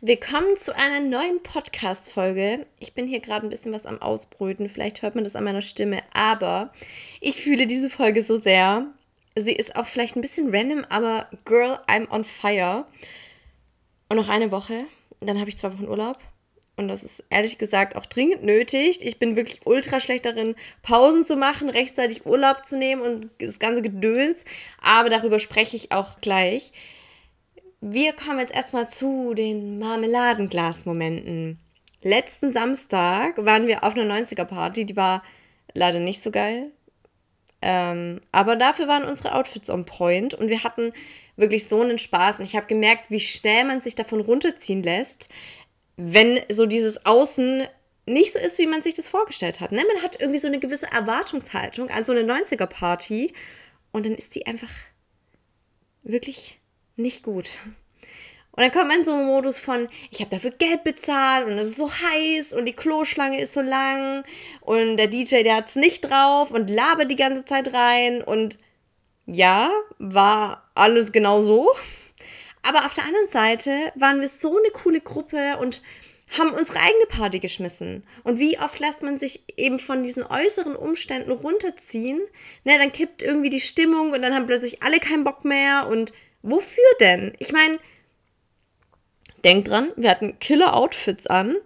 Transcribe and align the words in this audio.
Willkommen 0.00 0.54
zu 0.54 0.76
einer 0.76 1.00
neuen 1.00 1.42
Podcast-Folge. 1.42 2.66
Ich 2.78 2.94
bin 2.94 3.08
hier 3.08 3.18
gerade 3.18 3.44
ein 3.44 3.50
bisschen 3.50 3.72
was 3.72 3.84
am 3.84 4.00
Ausbrüten. 4.00 4.68
Vielleicht 4.68 5.02
hört 5.02 5.16
man 5.16 5.24
das 5.24 5.34
an 5.34 5.42
meiner 5.42 5.60
Stimme, 5.60 6.02
aber 6.14 6.72
ich 7.20 7.42
fühle 7.42 7.66
diese 7.66 7.90
Folge 7.90 8.22
so 8.22 8.36
sehr. 8.36 8.86
Sie 9.34 9.52
ist 9.52 9.74
auch 9.74 9.86
vielleicht 9.86 10.14
ein 10.14 10.20
bisschen 10.20 10.54
random, 10.54 10.84
aber 10.88 11.26
Girl, 11.44 11.80
I'm 11.88 12.08
on 12.10 12.22
fire. 12.22 12.86
Und 14.08 14.18
noch 14.18 14.28
eine 14.28 14.52
Woche, 14.52 14.84
dann 15.18 15.40
habe 15.40 15.48
ich 15.48 15.58
zwei 15.58 15.72
Wochen 15.72 15.88
Urlaub. 15.88 16.18
Und 16.76 16.86
das 16.86 17.02
ist 17.02 17.24
ehrlich 17.28 17.58
gesagt 17.58 17.96
auch 17.96 18.06
dringend 18.06 18.44
nötig. 18.44 19.04
Ich 19.04 19.18
bin 19.18 19.34
wirklich 19.34 19.62
ultra 19.64 19.98
schlecht 19.98 20.26
darin, 20.26 20.54
Pausen 20.80 21.24
zu 21.24 21.34
machen, 21.34 21.70
rechtzeitig 21.70 22.24
Urlaub 22.24 22.64
zu 22.64 22.78
nehmen 22.78 23.02
und 23.02 23.30
das 23.40 23.58
ganze 23.58 23.82
Gedöns. 23.82 24.44
Aber 24.80 25.08
darüber 25.08 25.40
spreche 25.40 25.74
ich 25.74 25.90
auch 25.90 26.20
gleich. 26.20 26.70
Wir 27.80 28.12
kommen 28.12 28.40
jetzt 28.40 28.54
erstmal 28.54 28.88
zu 28.88 29.34
den 29.34 29.78
Marmeladenglas-Momenten. 29.78 31.60
Letzten 32.02 32.50
Samstag 32.50 33.36
waren 33.44 33.68
wir 33.68 33.84
auf 33.84 33.94
einer 33.94 34.12
90er-Party, 34.12 34.84
die 34.84 34.96
war 34.96 35.22
leider 35.74 36.00
nicht 36.00 36.20
so 36.20 36.32
geil. 36.32 36.72
Ähm, 37.62 38.20
aber 38.32 38.56
dafür 38.56 38.88
waren 38.88 39.04
unsere 39.04 39.32
Outfits 39.34 39.70
on 39.70 39.84
point 39.84 40.34
und 40.34 40.48
wir 40.48 40.64
hatten 40.64 40.92
wirklich 41.36 41.68
so 41.68 41.80
einen 41.80 41.98
Spaß 41.98 42.40
und 42.40 42.46
ich 42.46 42.56
habe 42.56 42.66
gemerkt, 42.66 43.10
wie 43.10 43.20
schnell 43.20 43.64
man 43.64 43.80
sich 43.80 43.94
davon 43.94 44.20
runterziehen 44.20 44.82
lässt, 44.82 45.28
wenn 45.96 46.40
so 46.50 46.66
dieses 46.66 47.04
Außen 47.06 47.64
nicht 48.06 48.32
so 48.32 48.40
ist, 48.40 48.58
wie 48.58 48.66
man 48.66 48.82
sich 48.82 48.94
das 48.94 49.08
vorgestellt 49.08 49.60
hat. 49.60 49.70
Ne? 49.70 49.84
Man 49.92 50.02
hat 50.02 50.20
irgendwie 50.20 50.38
so 50.38 50.48
eine 50.48 50.58
gewisse 50.58 50.90
Erwartungshaltung 50.90 51.90
an 51.90 52.04
so 52.04 52.12
eine 52.12 52.22
90er-Party 52.22 53.32
und 53.92 54.06
dann 54.06 54.14
ist 54.14 54.34
die 54.34 54.46
einfach 54.46 54.70
wirklich 56.02 56.58
nicht 56.98 57.22
gut. 57.22 57.48
Und 58.58 58.62
dann 58.64 58.72
kommt 58.72 58.88
man 58.88 58.98
in 58.98 59.04
so 59.04 59.14
einen 59.14 59.26
Modus 59.26 59.60
von, 59.60 59.88
ich 60.10 60.18
habe 60.18 60.30
dafür 60.30 60.50
Geld 60.50 60.82
bezahlt 60.82 61.46
und 61.46 61.52
es 61.58 61.68
ist 61.68 61.76
so 61.76 61.88
heiß 61.92 62.54
und 62.54 62.64
die 62.64 62.72
Kloschlange 62.72 63.40
ist 63.40 63.54
so 63.54 63.60
lang 63.60 64.24
und 64.62 64.96
der 64.96 65.06
DJ, 65.06 65.44
der 65.44 65.54
hat 65.54 65.68
es 65.68 65.76
nicht 65.76 66.00
drauf 66.00 66.50
und 66.50 66.68
labert 66.68 67.08
die 67.08 67.16
ganze 67.16 67.44
Zeit 67.44 67.72
rein 67.72 68.20
und 68.20 68.58
ja, 69.26 69.70
war 69.98 70.68
alles 70.74 71.12
genau 71.12 71.44
so. 71.44 71.70
Aber 72.62 72.84
auf 72.84 72.94
der 72.94 73.04
anderen 73.04 73.28
Seite 73.28 73.92
waren 73.94 74.20
wir 74.20 74.28
so 74.28 74.58
eine 74.58 74.70
coole 74.70 75.00
Gruppe 75.00 75.58
und 75.60 75.80
haben 76.36 76.50
unsere 76.50 76.80
eigene 76.80 77.06
Party 77.08 77.38
geschmissen. 77.38 78.04
Und 78.24 78.38
wie 78.38 78.58
oft 78.58 78.80
lässt 78.80 79.02
man 79.02 79.18
sich 79.18 79.44
eben 79.56 79.78
von 79.78 80.02
diesen 80.02 80.24
äußeren 80.24 80.76
Umständen 80.76 81.30
runterziehen? 81.30 82.20
Ne, 82.64 82.76
dann 82.78 82.92
kippt 82.92 83.22
irgendwie 83.22 83.50
die 83.50 83.60
Stimmung 83.60 84.12
und 84.12 84.22
dann 84.22 84.34
haben 84.34 84.46
plötzlich 84.46 84.82
alle 84.82 84.98
keinen 84.98 85.24
Bock 85.24 85.44
mehr 85.44 85.86
und 85.88 86.12
Wofür 86.42 86.84
denn? 87.00 87.32
Ich 87.38 87.52
meine, 87.52 87.78
denk 89.44 89.64
dran, 89.66 89.92
wir 89.96 90.10
hatten 90.10 90.38
Killer-Outfits 90.38 91.26
an. 91.26 91.56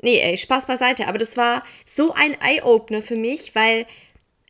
Nee, 0.00 0.20
ey, 0.20 0.36
Spaß 0.36 0.66
beiseite. 0.66 1.08
Aber 1.08 1.18
das 1.18 1.36
war 1.36 1.62
so 1.84 2.12
ein 2.12 2.40
Eye-Opener 2.40 3.02
für 3.02 3.16
mich, 3.16 3.54
weil 3.54 3.86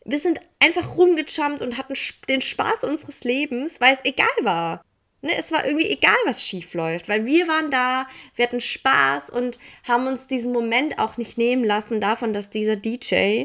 wir 0.05 0.19
sind 0.19 0.41
einfach 0.59 0.97
rumgejumpt 0.97 1.63
und 1.63 1.79
hatten 1.79 1.95
den 2.29 2.41
Spaß 2.41 2.85
unseres 2.85 3.25
Lebens, 3.25 3.81
weil 3.81 3.95
es 3.95 4.05
egal 4.05 4.27
war. 4.43 4.85
Ne, 5.23 5.33
es 5.37 5.51
war 5.51 5.65
irgendwie 5.67 5.89
egal, 5.89 6.17
was 6.25 6.47
schief 6.47 6.75
läuft, 6.75 7.09
weil 7.09 7.25
wir 7.27 7.49
waren 7.49 7.71
da, 7.71 8.07
wir 8.35 8.45
hatten 8.45 8.61
Spaß 8.61 9.31
und 9.31 9.59
haben 9.89 10.07
uns 10.07 10.27
diesen 10.27 10.53
Moment 10.53 10.99
auch 10.99 11.17
nicht 11.17 11.39
nehmen 11.39 11.65
lassen 11.65 12.01
davon, 12.01 12.33
dass 12.33 12.51
dieser 12.51 12.77
DJ 12.77 13.45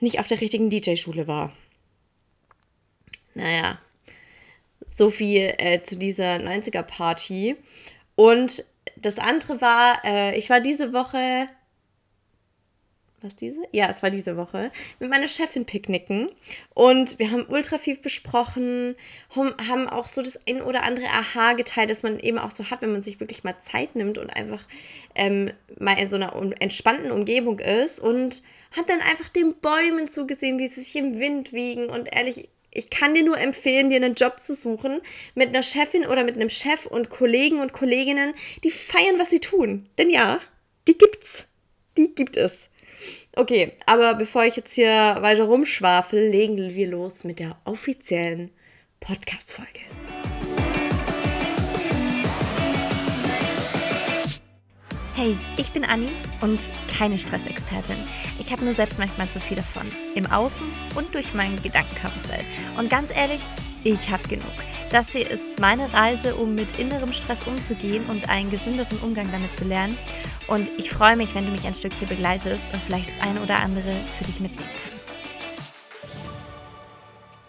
nicht 0.00 0.18
auf 0.18 0.26
der 0.26 0.40
richtigen 0.40 0.70
DJ-Schule 0.70 1.26
war. 1.26 1.52
Naja, 3.34 3.78
so 4.88 5.10
viel 5.10 5.54
äh, 5.58 5.82
zu 5.82 5.96
dieser 5.96 6.36
90er-Party. 6.36 7.56
Und 8.14 8.64
das 8.96 9.18
andere 9.18 9.60
war, 9.60 10.04
äh, 10.04 10.36
ich 10.36 10.50
war 10.50 10.60
diese 10.60 10.92
Woche. 10.92 11.46
Was 13.22 13.34
diese? 13.34 13.60
Ja, 13.72 13.88
es 13.88 14.02
war 14.02 14.10
diese 14.10 14.36
Woche. 14.36 14.70
Mit 15.00 15.10
meiner 15.10 15.26
Chefin 15.26 15.64
picknicken. 15.64 16.30
Und 16.74 17.18
wir 17.18 17.30
haben 17.30 17.46
ultra 17.48 17.78
viel 17.78 17.98
besprochen, 17.98 18.94
haben 19.34 19.88
auch 19.88 20.06
so 20.06 20.22
das 20.22 20.38
ein 20.46 20.60
oder 20.60 20.82
andere 20.82 21.06
Aha 21.06 21.54
geteilt, 21.54 21.90
das 21.90 22.02
man 22.02 22.20
eben 22.20 22.38
auch 22.38 22.50
so 22.50 22.70
hat, 22.70 22.82
wenn 22.82 22.92
man 22.92 23.02
sich 23.02 23.18
wirklich 23.18 23.42
mal 23.42 23.58
Zeit 23.58 23.96
nimmt 23.96 24.18
und 24.18 24.36
einfach 24.36 24.64
ähm, 25.14 25.50
mal 25.78 25.98
in 25.98 26.08
so 26.08 26.16
einer 26.16 26.34
entspannten 26.60 27.10
Umgebung 27.10 27.58
ist. 27.58 28.00
Und 28.00 28.42
hat 28.76 28.88
dann 28.90 29.00
einfach 29.00 29.28
den 29.30 29.54
Bäumen 29.60 30.06
zugesehen, 30.06 30.58
wie 30.58 30.68
sie 30.68 30.82
sich 30.82 30.96
im 30.96 31.18
Wind 31.18 31.52
wiegen. 31.52 31.86
Und 31.86 32.14
ehrlich, 32.14 32.48
ich 32.76 32.90
kann 32.90 33.14
dir 33.14 33.24
nur 33.24 33.38
empfehlen, 33.38 33.90
dir 33.90 33.96
einen 33.96 34.14
Job 34.14 34.38
zu 34.38 34.54
suchen 34.54 35.00
mit 35.34 35.48
einer 35.48 35.62
Chefin 35.62 36.06
oder 36.06 36.24
mit 36.24 36.36
einem 36.36 36.50
Chef 36.50 36.86
und 36.86 37.10
Kollegen 37.10 37.60
und 37.60 37.72
Kolleginnen, 37.72 38.34
die 38.64 38.70
feiern, 38.70 39.18
was 39.18 39.30
sie 39.30 39.40
tun. 39.40 39.88
Denn 39.98 40.10
ja, 40.10 40.40
die 40.86 40.98
gibt's. 40.98 41.44
Die 41.96 42.14
gibt 42.14 42.36
es. 42.36 42.68
Okay, 43.34 43.72
aber 43.86 44.14
bevor 44.14 44.44
ich 44.44 44.56
jetzt 44.56 44.74
hier 44.74 45.16
weiter 45.20 45.44
rumschwafel, 45.44 46.28
legen 46.28 46.74
wir 46.74 46.88
los 46.88 47.24
mit 47.24 47.40
der 47.40 47.58
offiziellen 47.64 48.50
Podcast-Folge. 49.00 49.80
Hey, 55.18 55.34
ich 55.56 55.72
bin 55.72 55.82
Anni 55.82 56.10
und 56.42 56.68
keine 56.94 57.16
Stressexpertin. 57.16 57.96
Ich 58.38 58.52
habe 58.52 58.62
nur 58.62 58.74
selbst 58.74 58.98
manchmal 58.98 59.30
zu 59.30 59.40
viel 59.40 59.56
davon. 59.56 59.90
Im 60.14 60.26
Außen 60.26 60.70
und 60.94 61.14
durch 61.14 61.32
mein 61.32 61.62
Gedankenkarussell. 61.62 62.44
Und 62.76 62.90
ganz 62.90 63.10
ehrlich, 63.16 63.40
ich 63.82 64.10
habe 64.10 64.28
genug. 64.28 64.52
Das 64.92 65.12
hier 65.12 65.30
ist 65.30 65.58
meine 65.58 65.90
Reise, 65.94 66.36
um 66.36 66.54
mit 66.54 66.78
innerem 66.78 67.14
Stress 67.14 67.44
umzugehen 67.44 68.04
und 68.10 68.28
einen 68.28 68.50
gesünderen 68.50 68.98
Umgang 68.98 69.32
damit 69.32 69.56
zu 69.56 69.64
lernen. 69.64 69.96
Und 70.48 70.70
ich 70.76 70.90
freue 70.90 71.16
mich, 71.16 71.34
wenn 71.34 71.46
du 71.46 71.50
mich 71.50 71.66
ein 71.66 71.72
Stück 71.72 71.94
hier 71.94 72.08
begleitest 72.08 72.74
und 72.74 72.82
vielleicht 72.82 73.08
das 73.08 73.18
eine 73.18 73.42
oder 73.42 73.60
andere 73.60 73.96
für 74.18 74.24
dich 74.24 74.38
mitnehmen 74.38 74.68
kannst. 74.68 75.24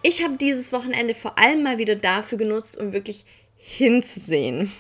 Ich 0.04 0.24
habe 0.24 0.38
dieses 0.38 0.72
Wochenende 0.72 1.14
vor 1.14 1.38
allem 1.38 1.64
mal 1.64 1.80
wieder 1.80 1.98
dafür 1.98 2.38
genutzt, 2.38 2.78
um 2.78 2.94
wirklich 2.94 3.26
hinzusehen. 3.58 4.72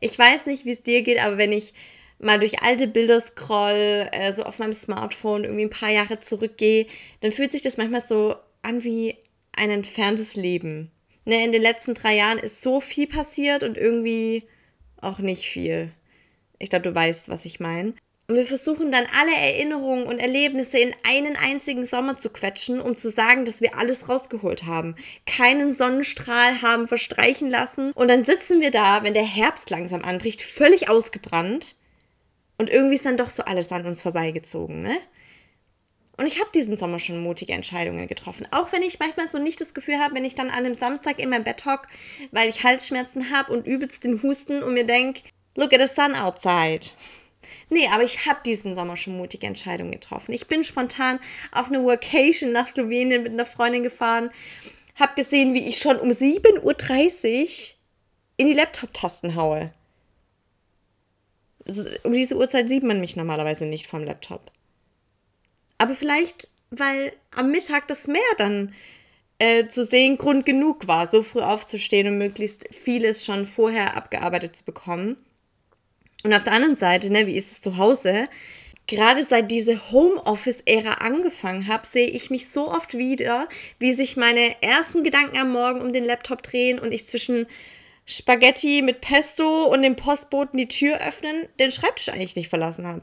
Ich 0.00 0.18
weiß 0.18 0.46
nicht, 0.46 0.64
wie 0.64 0.72
es 0.72 0.82
dir 0.82 1.02
geht, 1.02 1.22
aber 1.22 1.36
wenn 1.36 1.52
ich 1.52 1.74
mal 2.22 2.38
durch 2.38 2.62
alte 2.62 2.86
Bilder 2.86 3.20
scroll, 3.20 4.08
äh, 4.12 4.32
so 4.32 4.44
auf 4.44 4.58
meinem 4.58 4.72
Smartphone 4.72 5.44
irgendwie 5.44 5.64
ein 5.64 5.70
paar 5.70 5.90
Jahre 5.90 6.18
zurückgehe, 6.18 6.86
dann 7.20 7.32
fühlt 7.32 7.52
sich 7.52 7.62
das 7.62 7.76
manchmal 7.76 8.00
so 8.00 8.36
an 8.62 8.84
wie 8.84 9.16
ein 9.52 9.70
entferntes 9.70 10.34
Leben. 10.34 10.90
Ne, 11.24 11.44
in 11.44 11.52
den 11.52 11.62
letzten 11.62 11.94
drei 11.94 12.16
Jahren 12.16 12.38
ist 12.38 12.62
so 12.62 12.80
viel 12.80 13.06
passiert 13.06 13.62
und 13.62 13.76
irgendwie 13.76 14.44
auch 15.00 15.18
nicht 15.18 15.44
viel. 15.44 15.90
Ich 16.58 16.70
glaube, 16.70 16.88
du 16.88 16.94
weißt, 16.94 17.28
was 17.28 17.44
ich 17.44 17.60
meine. 17.60 17.94
Und 18.28 18.36
wir 18.36 18.46
versuchen 18.46 18.90
dann 18.90 19.04
alle 19.20 19.34
Erinnerungen 19.34 20.04
und 20.04 20.18
Erlebnisse 20.18 20.78
in 20.78 20.94
einen 21.06 21.36
einzigen 21.36 21.84
Sommer 21.84 22.16
zu 22.16 22.30
quetschen, 22.30 22.80
um 22.80 22.96
zu 22.96 23.10
sagen, 23.10 23.44
dass 23.44 23.60
wir 23.60 23.76
alles 23.76 24.08
rausgeholt 24.08 24.64
haben. 24.64 24.94
Keinen 25.26 25.74
Sonnenstrahl 25.74 26.62
haben 26.62 26.88
verstreichen 26.88 27.50
lassen. 27.50 27.92
Und 27.92 28.08
dann 28.08 28.24
sitzen 28.24 28.60
wir 28.60 28.70
da, 28.70 29.02
wenn 29.02 29.14
der 29.14 29.26
Herbst 29.26 29.70
langsam 29.70 30.02
anbricht, 30.02 30.40
völlig 30.40 30.88
ausgebrannt 30.88 31.76
und 32.62 32.70
irgendwie 32.70 32.94
ist 32.94 33.04
dann 33.04 33.16
doch 33.16 33.28
so 33.28 33.42
alles 33.42 33.72
an 33.72 33.84
uns 33.84 34.02
vorbeigezogen, 34.02 34.82
ne? 34.82 34.96
Und 36.16 36.28
ich 36.28 36.38
habe 36.38 36.48
diesen 36.54 36.76
Sommer 36.76 37.00
schon 37.00 37.20
mutige 37.20 37.54
Entscheidungen 37.54 38.06
getroffen. 38.06 38.46
Auch 38.52 38.70
wenn 38.70 38.82
ich 38.82 39.00
manchmal 39.00 39.26
so 39.26 39.40
nicht 39.40 39.60
das 39.60 39.74
Gefühl 39.74 39.98
habe, 39.98 40.14
wenn 40.14 40.24
ich 40.24 40.36
dann 40.36 40.48
an 40.48 40.58
einem 40.58 40.74
Samstag 40.74 41.18
in 41.18 41.28
meinem 41.28 41.42
Bett 41.42 41.64
hock, 41.64 41.88
weil 42.30 42.48
ich 42.48 42.62
Halsschmerzen 42.62 43.32
habe 43.32 43.52
und 43.52 43.66
übelst 43.66 44.04
den 44.04 44.22
Husten 44.22 44.62
und 44.62 44.74
mir 44.74 44.86
denke, 44.86 45.22
look 45.56 45.72
at 45.72 45.80
the 45.80 45.92
sun 45.92 46.14
outside. 46.14 46.86
Nee, 47.68 47.88
aber 47.88 48.04
ich 48.04 48.26
habe 48.26 48.38
diesen 48.46 48.76
Sommer 48.76 48.96
schon 48.96 49.16
mutige 49.16 49.48
Entscheidungen 49.48 49.90
getroffen. 49.90 50.32
Ich 50.32 50.46
bin 50.46 50.62
spontan 50.62 51.18
auf 51.50 51.66
eine 51.66 51.82
Workation 51.82 52.52
nach 52.52 52.68
Slowenien 52.68 53.24
mit 53.24 53.32
einer 53.32 53.44
Freundin 53.44 53.82
gefahren, 53.82 54.30
habe 54.94 55.16
gesehen, 55.16 55.52
wie 55.52 55.66
ich 55.66 55.78
schon 55.78 55.96
um 55.96 56.10
7.30 56.10 57.42
Uhr 57.42 57.74
in 58.36 58.46
die 58.46 58.54
Laptop-Tasten 58.54 59.34
haue 59.34 59.74
um 62.02 62.12
diese 62.12 62.36
Uhrzeit 62.36 62.68
sieht 62.68 62.82
man 62.82 63.00
mich 63.00 63.16
normalerweise 63.16 63.66
nicht 63.66 63.86
vom 63.86 64.04
Laptop. 64.04 64.50
Aber 65.78 65.94
vielleicht, 65.94 66.48
weil 66.70 67.12
am 67.34 67.50
Mittag 67.50 67.88
das 67.88 68.06
Meer 68.06 68.20
dann 68.38 68.74
äh, 69.38 69.66
zu 69.66 69.84
sehen 69.84 70.18
Grund 70.18 70.46
genug 70.46 70.86
war, 70.86 71.06
so 71.06 71.22
früh 71.22 71.40
aufzustehen 71.40 72.06
und 72.06 72.18
möglichst 72.18 72.64
vieles 72.72 73.24
schon 73.24 73.46
vorher 73.46 73.96
abgearbeitet 73.96 74.54
zu 74.54 74.64
bekommen. 74.64 75.16
Und 76.24 76.32
auf 76.32 76.44
der 76.44 76.52
anderen 76.52 76.76
Seite, 76.76 77.10
ne, 77.10 77.26
wie 77.26 77.36
ist 77.36 77.50
es 77.50 77.60
zu 77.60 77.76
Hause? 77.76 78.28
Gerade 78.86 79.24
seit 79.24 79.50
diese 79.50 79.90
Homeoffice-Ära 79.90 80.94
angefangen 80.94 81.66
habe, 81.66 81.86
sehe 81.86 82.08
ich 82.08 82.30
mich 82.30 82.50
so 82.50 82.68
oft 82.68 82.94
wieder, 82.94 83.48
wie 83.78 83.92
sich 83.92 84.16
meine 84.16 84.62
ersten 84.62 85.02
Gedanken 85.02 85.38
am 85.38 85.52
Morgen 85.52 85.80
um 85.80 85.92
den 85.92 86.04
Laptop 86.04 86.42
drehen 86.42 86.78
und 86.78 86.92
ich 86.92 87.06
zwischen 87.06 87.46
Spaghetti 88.04 88.82
mit 88.82 89.00
Pesto 89.00 89.66
und 89.66 89.82
dem 89.82 89.96
Postboten 89.96 90.58
die 90.58 90.68
Tür 90.68 90.98
öffnen, 91.06 91.48
den 91.58 91.70
Schreibtisch 91.70 92.08
eigentlich 92.08 92.36
nicht 92.36 92.48
verlassen 92.48 92.86
habe. 92.86 93.02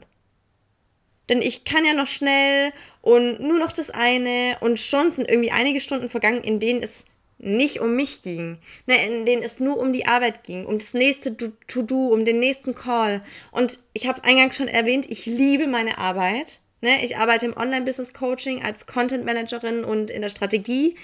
Denn 1.28 1.42
ich 1.42 1.64
kann 1.64 1.84
ja 1.84 1.94
noch 1.94 2.06
schnell 2.06 2.72
und 3.02 3.40
nur 3.40 3.58
noch 3.58 3.72
das 3.72 3.90
eine 3.90 4.56
und 4.60 4.78
schon 4.78 5.10
sind 5.10 5.30
irgendwie 5.30 5.52
einige 5.52 5.80
Stunden 5.80 6.08
vergangen, 6.08 6.42
in 6.42 6.58
denen 6.58 6.82
es 6.82 7.04
nicht 7.38 7.80
um 7.80 7.96
mich 7.96 8.20
ging, 8.22 8.58
ne, 8.86 9.04
in 9.06 9.24
denen 9.24 9.42
es 9.42 9.60
nur 9.60 9.78
um 9.78 9.92
die 9.92 10.06
Arbeit 10.06 10.44
ging, 10.44 10.66
um 10.66 10.78
das 10.78 10.92
nächste 10.92 11.36
To-Do, 11.36 12.08
um 12.08 12.24
den 12.24 12.38
nächsten 12.38 12.74
Call. 12.74 13.22
Und 13.50 13.78
ich 13.92 14.06
habe 14.06 14.18
es 14.18 14.24
eingangs 14.24 14.56
schon 14.56 14.68
erwähnt, 14.68 15.06
ich 15.08 15.24
liebe 15.24 15.66
meine 15.66 15.98
Arbeit. 15.98 16.60
Ne? 16.82 17.02
Ich 17.04 17.16
arbeite 17.16 17.46
im 17.46 17.56
Online-Business-Coaching 17.56 18.62
als 18.62 18.86
Content-Managerin 18.86 19.84
und 19.84 20.10
in 20.10 20.22
der 20.22 20.28
Strategie. 20.28 20.96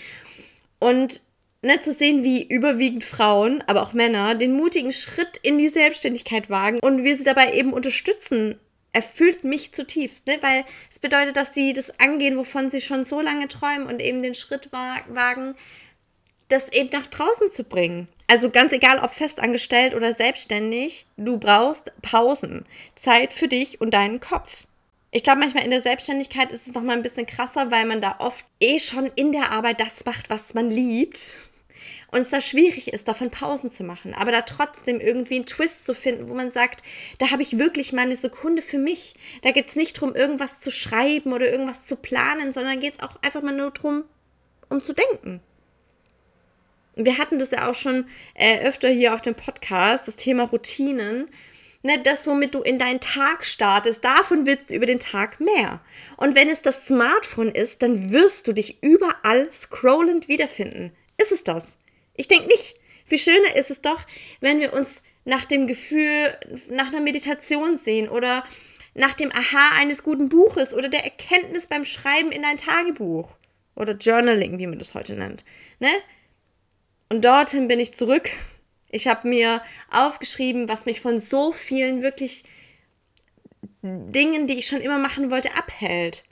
Und 0.78 1.22
ne, 1.66 1.80
zu 1.80 1.92
sehen, 1.92 2.24
wie 2.24 2.46
überwiegend 2.46 3.04
Frauen, 3.04 3.62
aber 3.66 3.82
auch 3.82 3.92
Männer 3.92 4.34
den 4.34 4.56
mutigen 4.56 4.92
Schritt 4.92 5.38
in 5.42 5.58
die 5.58 5.68
Selbstständigkeit 5.68 6.48
wagen 6.48 6.78
und 6.80 7.04
wir 7.04 7.16
sie 7.16 7.24
dabei 7.24 7.54
eben 7.54 7.72
unterstützen, 7.72 8.58
erfüllt 8.92 9.44
mich 9.44 9.72
zutiefst, 9.72 10.26
ne? 10.26 10.38
weil 10.40 10.64
es 10.90 10.98
bedeutet, 10.98 11.36
dass 11.36 11.52
sie 11.52 11.74
das 11.74 12.00
angehen, 12.00 12.38
wovon 12.38 12.70
sie 12.70 12.80
schon 12.80 13.04
so 13.04 13.20
lange 13.20 13.46
träumen 13.48 13.86
und 13.86 14.00
eben 14.00 14.22
den 14.22 14.32
Schritt 14.32 14.72
wagen, 14.72 15.54
das 16.48 16.72
eben 16.72 16.88
nach 16.92 17.06
draußen 17.06 17.50
zu 17.50 17.64
bringen. 17.64 18.08
Also 18.28 18.50
ganz 18.50 18.72
egal, 18.72 18.98
ob 19.00 19.10
festangestellt 19.10 19.94
oder 19.94 20.14
selbstständig, 20.14 21.06
du 21.16 21.38
brauchst 21.38 21.92
Pausen, 22.00 22.64
Zeit 22.94 23.32
für 23.32 23.48
dich 23.48 23.80
und 23.80 23.92
deinen 23.92 24.20
Kopf. 24.20 24.66
Ich 25.10 25.22
glaube, 25.22 25.40
manchmal 25.40 25.64
in 25.64 25.70
der 25.70 25.80
Selbstständigkeit 25.80 26.52
ist 26.52 26.66
es 26.66 26.74
noch 26.74 26.82
mal 26.82 26.96
ein 26.96 27.02
bisschen 27.02 27.26
krasser, 27.26 27.70
weil 27.70 27.86
man 27.86 28.00
da 28.00 28.16
oft 28.18 28.44
eh 28.60 28.78
schon 28.78 29.10
in 29.14 29.32
der 29.32 29.52
Arbeit 29.52 29.80
das 29.80 30.04
macht, 30.04 30.30
was 30.30 30.54
man 30.54 30.70
liebt. 30.70 31.34
Und 32.16 32.22
es 32.22 32.30
da 32.30 32.40
schwierig 32.40 32.94
ist, 32.94 33.08
davon 33.08 33.30
Pausen 33.30 33.68
zu 33.68 33.84
machen, 33.84 34.14
aber 34.14 34.32
da 34.32 34.40
trotzdem 34.40 35.00
irgendwie 35.00 35.34
einen 35.34 35.44
Twist 35.44 35.84
zu 35.84 35.94
finden, 35.94 36.30
wo 36.30 36.34
man 36.34 36.50
sagt, 36.50 36.82
da 37.18 37.30
habe 37.30 37.42
ich 37.42 37.58
wirklich 37.58 37.92
mal 37.92 38.00
eine 38.06 38.14
Sekunde 38.14 38.62
für 38.62 38.78
mich. 38.78 39.16
Da 39.42 39.50
geht 39.50 39.68
es 39.68 39.76
nicht 39.76 39.98
darum, 39.98 40.14
irgendwas 40.14 40.60
zu 40.60 40.70
schreiben 40.70 41.34
oder 41.34 41.52
irgendwas 41.52 41.84
zu 41.84 41.94
planen, 41.94 42.54
sondern 42.54 42.80
geht 42.80 42.94
es 42.94 43.00
auch 43.00 43.16
einfach 43.20 43.42
mal 43.42 43.52
nur 43.52 43.70
darum, 43.70 44.04
um 44.70 44.80
zu 44.80 44.94
denken. 44.94 45.42
Wir 46.94 47.18
hatten 47.18 47.38
das 47.38 47.50
ja 47.50 47.68
auch 47.68 47.74
schon 47.74 48.06
äh, 48.32 48.66
öfter 48.66 48.88
hier 48.88 49.12
auf 49.12 49.20
dem 49.20 49.34
Podcast, 49.34 50.08
das 50.08 50.16
Thema 50.16 50.44
Routinen. 50.44 51.28
Ne, 51.82 52.00
das, 52.02 52.26
womit 52.26 52.54
du 52.54 52.62
in 52.62 52.78
deinen 52.78 53.00
Tag 53.00 53.44
startest, 53.44 54.02
davon 54.02 54.46
willst 54.46 54.70
du 54.70 54.74
über 54.74 54.86
den 54.86 55.00
Tag 55.00 55.38
mehr. 55.38 55.82
Und 56.16 56.34
wenn 56.34 56.48
es 56.48 56.62
das 56.62 56.86
Smartphone 56.86 57.50
ist, 57.50 57.82
dann 57.82 58.10
wirst 58.10 58.48
du 58.48 58.54
dich 58.54 58.82
überall 58.82 59.52
scrollend 59.52 60.28
wiederfinden. 60.28 60.96
Ist 61.18 61.32
es 61.32 61.44
das? 61.44 61.76
Ich 62.16 62.28
denke 62.28 62.48
nicht. 62.48 62.76
Viel 63.04 63.18
schöner 63.18 63.54
ist 63.56 63.70
es 63.70 63.82
doch, 63.82 64.00
wenn 64.40 64.60
wir 64.60 64.72
uns 64.72 65.02
nach 65.24 65.44
dem 65.44 65.66
Gefühl, 65.66 66.36
nach 66.70 66.88
einer 66.88 67.00
Meditation 67.00 67.76
sehen 67.76 68.08
oder 68.08 68.44
nach 68.94 69.14
dem 69.14 69.30
Aha 69.32 69.78
eines 69.78 70.02
guten 70.02 70.28
Buches 70.28 70.74
oder 70.74 70.88
der 70.88 71.04
Erkenntnis 71.04 71.66
beim 71.66 71.84
Schreiben 71.84 72.32
in 72.32 72.42
dein 72.42 72.56
Tagebuch 72.56 73.36
oder 73.74 73.92
Journaling, 73.92 74.58
wie 74.58 74.66
man 74.66 74.78
das 74.78 74.94
heute 74.94 75.14
nennt. 75.14 75.44
Ne? 75.78 75.90
Und 77.08 77.24
dorthin 77.24 77.68
bin 77.68 77.78
ich 77.78 77.92
zurück. 77.92 78.30
Ich 78.90 79.06
habe 79.06 79.28
mir 79.28 79.62
aufgeschrieben, 79.90 80.68
was 80.68 80.86
mich 80.86 81.00
von 81.00 81.18
so 81.18 81.52
vielen 81.52 82.02
wirklich 82.02 82.44
Dingen, 83.82 84.46
die 84.46 84.58
ich 84.58 84.66
schon 84.66 84.80
immer 84.80 84.98
machen 84.98 85.30
wollte, 85.30 85.54
abhält. 85.54 86.24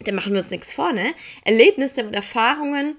Da 0.00 0.12
machen 0.12 0.32
wir 0.32 0.40
uns 0.40 0.50
nichts 0.50 0.72
vor, 0.74 0.92
ne? 0.92 1.14
Erlebnisse 1.44 2.04
und 2.04 2.12
Erfahrungen 2.12 2.98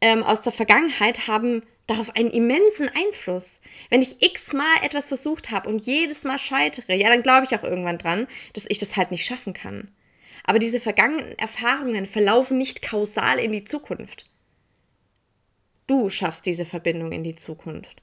ähm, 0.00 0.22
aus 0.22 0.42
der 0.42 0.52
Vergangenheit 0.52 1.26
haben 1.26 1.62
darauf 1.86 2.14
einen 2.16 2.30
immensen 2.30 2.88
Einfluss. 2.88 3.60
Wenn 3.90 4.02
ich 4.02 4.22
x-mal 4.22 4.76
etwas 4.82 5.08
versucht 5.08 5.50
habe 5.50 5.68
und 5.68 5.82
jedes 5.82 6.24
Mal 6.24 6.38
scheitere, 6.38 6.94
ja, 6.94 7.08
dann 7.08 7.22
glaube 7.22 7.46
ich 7.46 7.56
auch 7.56 7.62
irgendwann 7.62 7.98
dran, 7.98 8.26
dass 8.54 8.66
ich 8.68 8.78
das 8.78 8.96
halt 8.96 9.10
nicht 9.10 9.24
schaffen 9.24 9.52
kann. 9.52 9.90
Aber 10.44 10.58
diese 10.58 10.80
vergangenen 10.80 11.38
Erfahrungen 11.38 12.06
verlaufen 12.06 12.58
nicht 12.58 12.82
kausal 12.82 13.38
in 13.38 13.52
die 13.52 13.64
Zukunft. 13.64 14.26
Du 15.86 16.10
schaffst 16.10 16.46
diese 16.46 16.64
Verbindung 16.64 17.12
in 17.12 17.22
die 17.22 17.34
Zukunft. 17.34 18.02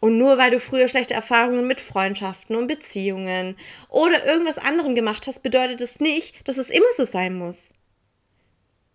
Und 0.00 0.18
nur 0.18 0.38
weil 0.38 0.50
du 0.50 0.60
früher 0.60 0.88
schlechte 0.88 1.14
Erfahrungen 1.14 1.66
mit 1.66 1.80
Freundschaften 1.80 2.54
und 2.54 2.66
Beziehungen 2.66 3.56
oder 3.88 4.24
irgendwas 4.26 4.58
anderem 4.58 4.94
gemacht 4.94 5.26
hast, 5.26 5.42
bedeutet 5.42 5.80
es 5.80 5.94
das 5.94 6.00
nicht, 6.00 6.46
dass 6.46 6.58
es 6.58 6.68
immer 6.68 6.86
so 6.96 7.04
sein 7.04 7.34
muss. 7.36 7.72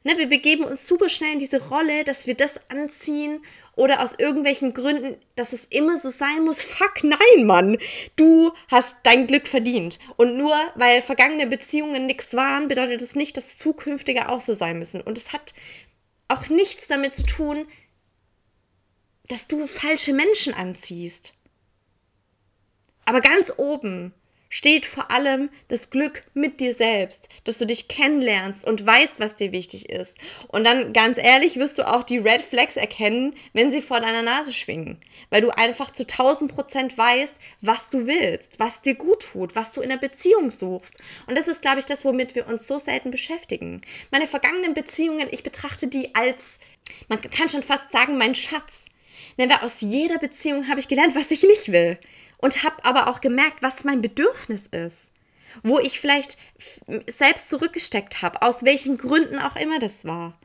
Ne, 0.04 0.18
wir 0.18 0.28
begeben 0.28 0.64
uns 0.64 0.88
super 0.88 1.10
schnell 1.10 1.34
in 1.34 1.40
diese 1.40 1.70
Rolle, 1.70 2.04
dass 2.04 2.26
wir 2.26 2.34
das 2.34 2.60
anziehen 2.72 3.44
oder 3.76 4.02
aus 4.02 4.16
irgendwelchen 4.18 4.74
Gründen, 4.74 5.16
dass 5.36 5.54
es 5.54 5.68
immer 5.68 6.00
so 6.00 6.10
sein 6.10 6.44
muss. 6.44 6.62
Fuck, 6.64 7.04
nein, 7.04 7.46
Mann. 7.46 7.78
Du 8.16 8.52
hast 8.70 8.98
dein 9.04 9.28
Glück 9.28 9.48
verdient. 9.48 10.00
Und 10.18 10.38
nur 10.38 10.56
weil 10.74 11.04
vergangene 11.04 11.46
Beziehungen 11.46 12.08
nichts 12.08 12.34
waren, 12.36 12.68
bedeutet 12.68 13.02
es 13.02 13.10
das 13.10 13.16
nicht, 13.16 13.38
dass 13.38 13.60
zukünftige 13.60 14.30
auch 14.30 14.40
so 14.40 14.56
sein 14.56 14.80
müssen. 14.80 15.02
Und 15.02 15.20
es 15.20 15.34
hat 15.34 15.54
auch 16.30 16.50
nichts 16.50 16.88
damit 16.88 17.14
zu 17.14 17.24
tun, 17.24 17.68
dass 19.28 19.48
du 19.48 19.68
falsche 19.68 20.14
Menschen 20.14 20.56
anziehst. 20.56 21.36
Aber 23.06 23.20
ganz 23.20 23.54
oben 23.58 24.14
steht 24.52 24.86
vor 24.86 25.10
allem 25.10 25.50
das 25.70 25.90
Glück 25.90 26.24
mit 26.34 26.60
dir 26.60 26.76
selbst, 26.76 27.30
dass 27.46 27.58
du 27.58 27.66
dich 27.66 27.88
kennenlernst 27.88 28.66
und 28.68 28.86
weißt, 28.86 29.20
was 29.22 29.38
dir 29.38 29.54
wichtig 29.54 29.90
ist. 29.90 30.18
Und 30.50 30.66
dann, 30.66 30.94
ganz 30.94 31.18
ehrlich, 31.18 31.56
wirst 31.56 31.78
du 31.78 31.88
auch 31.88 32.04
die 32.04 32.18
Red 32.18 32.42
Flags 32.42 32.76
erkennen, 32.76 33.34
wenn 33.54 33.72
sie 33.72 33.82
vor 33.82 34.02
deiner 34.02 34.22
Nase 34.22 34.52
schwingen. 34.52 35.00
Weil 35.30 35.42
du 35.42 35.50
einfach 35.52 35.92
zu 35.92 36.04
1000 36.04 36.54
Prozent 36.54 36.98
weißt, 36.98 37.38
was 37.62 37.90
du 37.90 38.06
willst, 38.06 38.60
was 38.60 38.82
dir 38.82 38.96
gut 38.96 39.22
tut, 39.32 39.56
was 39.56 39.72
du 39.72 39.82
in 39.82 39.90
einer 39.90 40.02
Beziehung 40.02 40.52
suchst. 40.52 41.00
Und 41.28 41.38
das 41.38 41.48
ist, 41.48 41.62
glaube 41.62 41.80
ich, 41.80 41.86
das, 41.86 42.04
womit 42.04 42.36
wir 42.36 42.48
uns 42.48 42.68
so 42.68 42.78
selten 42.78 43.10
beschäftigen. 43.10 43.82
Meine 44.12 44.28
vergangenen 44.28 44.74
Beziehungen, 44.74 45.30
ich 45.32 45.44
betrachte 45.44 45.88
die 45.88 46.14
als, 46.14 46.60
man 47.08 47.22
kann 47.22 47.48
schon 47.48 47.64
fast 47.64 47.94
sagen, 47.94 48.18
mein 48.18 48.36
Schatz. 48.36 48.86
Denn 49.38 49.50
aus 49.52 49.80
jeder 49.80 50.18
Beziehung 50.18 50.68
habe 50.68 50.82
ich 50.82 50.90
gelernt, 50.90 51.16
was 51.16 51.32
ich 51.32 51.44
nicht 51.44 51.72
will 51.72 51.98
und 52.42 52.64
habe 52.64 52.84
aber 52.84 53.08
auch 53.08 53.22
gemerkt, 53.22 53.62
was 53.62 53.84
mein 53.84 54.02
Bedürfnis 54.02 54.68
ist. 54.68 55.14
Wo 55.64 55.80
ich 55.80 56.00
vielleicht 56.00 56.38
selbst 57.08 57.50
zurückgesteckt 57.50 58.22
habe, 58.22 58.42
aus 58.42 58.64
welchen 58.64 58.98
Gründen 58.98 59.38
auch 59.40 59.56
immer 59.58 59.80
das 59.80 60.06
war. 60.06 60.40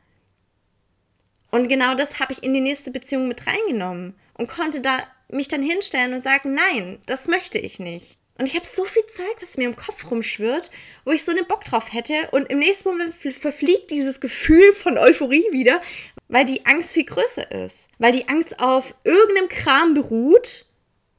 Und 1.49 1.69
genau 1.69 1.95
das 1.95 2.19
habe 2.19 2.33
ich 2.33 2.43
in 2.43 2.53
die 2.53 2.61
nächste 2.61 2.91
Beziehung 2.91 3.27
mit 3.27 3.47
reingenommen 3.47 4.15
und 4.33 4.49
konnte 4.49 4.81
da 4.81 4.99
mich 5.29 5.47
dann 5.47 5.63
hinstellen 5.63 6.13
und 6.13 6.23
sagen, 6.23 6.53
nein, 6.53 6.99
das 7.05 7.27
möchte 7.27 7.57
ich 7.57 7.79
nicht. 7.79 8.17
Und 8.37 8.47
ich 8.47 8.55
habe 8.55 8.65
so 8.65 8.85
viel 8.85 9.05
Zeug, 9.07 9.35
was 9.39 9.57
mir 9.57 9.65
im 9.65 9.75
Kopf 9.75 10.11
rumschwirrt, 10.11 10.69
wo 11.05 11.11
ich 11.11 11.23
so 11.23 11.31
einen 11.31 11.47
Bock 11.47 11.63
drauf 11.63 11.91
hätte. 11.91 12.13
Und 12.31 12.51
im 12.51 12.59
nächsten 12.59 12.89
Moment 12.89 13.15
verfliegt 13.15 13.89
dieses 13.89 14.19
Gefühl 14.19 14.73
von 14.73 14.97
Euphorie 14.97 15.45
wieder, 15.51 15.81
weil 16.27 16.45
die 16.45 16.65
Angst 16.65 16.93
viel 16.93 17.05
größer 17.05 17.51
ist. 17.51 17.87
Weil 17.97 18.11
die 18.11 18.27
Angst 18.27 18.59
auf 18.59 18.93
irgendeinem 19.03 19.49
Kram 19.49 19.95
beruht, 19.95 20.66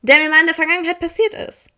der 0.09 0.19
mir 0.19 0.31
mal 0.31 0.41
in 0.41 0.47
der 0.47 0.55
Vergangenheit 0.55 0.99
passiert 0.99 1.35
ist. 1.35 1.69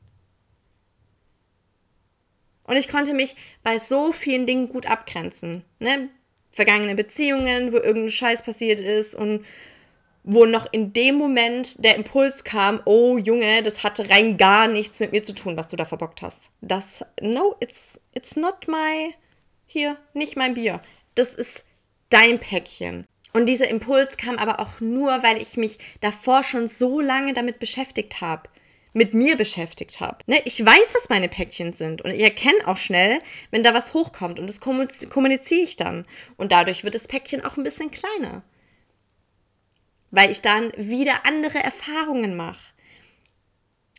Und 2.65 2.77
ich 2.77 2.89
konnte 2.89 3.15
mich 3.15 3.35
bei 3.65 3.79
so 3.79 4.13
vielen 4.13 4.47
Dingen 4.47 4.69
gut 4.69 4.87
abgrenzen. 4.87 5.65
Ne? 5.81 6.09
Vergangene 6.53 6.95
Beziehungen, 6.95 7.73
wo 7.73 7.77
irgendein 7.77 8.11
Scheiß 8.11 8.43
passiert 8.43 8.79
ist 8.79 9.15
und 9.15 9.45
wo 10.23 10.45
noch 10.45 10.73
in 10.73 10.93
dem 10.93 11.17
Moment 11.17 11.83
der 11.85 11.97
Impuls 11.97 12.45
kam, 12.45 12.81
oh 12.85 13.17
Junge, 13.19 13.63
das 13.63 13.83
hatte 13.83 14.09
rein 14.11 14.37
gar 14.37 14.69
nichts 14.69 15.01
mit 15.01 15.13
mir 15.13 15.23
zu 15.23 15.33
tun, 15.33 15.57
was 15.57 15.69
du 15.69 15.77
da 15.77 15.85
verbockt 15.85 16.23
hast. 16.23 16.53
Das, 16.61 17.05
no, 17.21 17.57
it's, 17.61 18.01
it's 18.15 18.37
not 18.37 18.69
my, 18.69 19.15
hier, 19.67 19.97
nicht 20.13 20.37
mein 20.37 20.55
Bier. 20.55 20.83
Das 21.15 21.35
ist 21.35 21.65
dein 22.11 22.39
Päckchen. 22.39 23.07
Und 23.33 23.47
dieser 23.47 23.69
Impuls 23.69 24.17
kam 24.17 24.39
aber 24.39 24.61
auch 24.61 24.81
nur, 24.81 25.23
weil 25.23 25.41
ich 25.41 25.57
mich 25.57 25.79
davor 26.01 26.43
schon 26.43 26.67
so 26.67 27.01
lange 27.01 27.33
damit 27.33 27.59
beschäftigt 27.59 28.21
habe, 28.21 28.49
mit 28.93 29.15
mir 29.15 29.37
beschäftigt 29.37 30.01
habe. 30.01 30.19
Ne? 30.27 30.41
Ich 30.45 30.65
weiß, 30.65 30.95
was 30.95 31.09
meine 31.09 31.29
Päckchen 31.29 31.73
sind 31.73 32.03
und 32.03 32.11
ich 32.11 32.23
erkenne 32.23 32.67
auch 32.67 32.77
schnell, 32.77 33.21
wenn 33.51 33.63
da 33.63 33.73
was 33.73 33.95
hochkommt 33.95 34.41
und 34.41 34.49
das 34.49 34.61
kommuniziere 34.61 35.63
ich 35.63 35.77
dann. 35.77 36.07
Und 36.37 36.51
dadurch 36.51 36.83
wird 36.83 36.95
das 36.95 37.07
Päckchen 37.07 37.45
auch 37.45 37.57
ein 37.57 37.63
bisschen 37.63 37.91
kleiner. 37.91 38.43
Weil 40.11 40.33
ich 40.33 40.43
dann 40.43 40.73
wieder 40.77 41.25
andere 41.25 41.59
Erfahrungen 41.59 42.37
mache. 42.37 42.73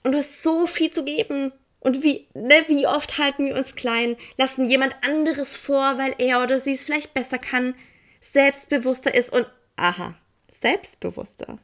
Und 0.04 0.12
du 0.12 0.18
hast 0.18 0.44
so 0.44 0.68
viel 0.68 0.90
zu 0.90 1.06
geben. 1.06 1.54
Und 1.80 2.04
wie, 2.04 2.28
ne, 2.34 2.64
wie 2.68 2.86
oft 2.86 3.18
halten 3.18 3.46
wir 3.46 3.56
uns 3.56 3.76
klein, 3.76 4.18
lassen 4.38 4.66
jemand 4.66 4.96
anderes 5.04 5.56
vor, 5.56 5.98
weil 5.98 6.14
er 6.18 6.44
oder 6.44 6.60
sie 6.60 6.74
es 6.74 6.84
vielleicht 6.84 7.14
besser 7.14 7.40
kann 7.40 7.76
selbstbewusster 8.22 9.13
ist 9.13 9.34
und, 9.34 9.51
aha, 9.75 10.16
selbstbewusster. 10.50 11.60